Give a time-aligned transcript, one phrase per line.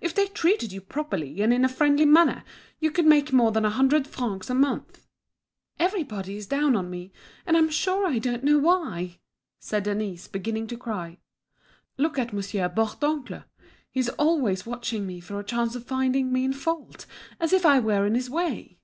[0.00, 2.44] If they treated you properly and in a friendly manner,
[2.78, 5.04] you could make more than a hundred francs a month."
[5.80, 7.10] "Everybody is down on me,
[7.44, 9.18] and I'm sure I don't know why,"
[9.58, 11.18] said Denise, beginning to cry.
[11.98, 13.42] "Look at Monsieur Bourdoncle,
[13.90, 17.06] he's always watching me for a chance of finding me in fault,
[17.40, 18.78] as if I were in his way.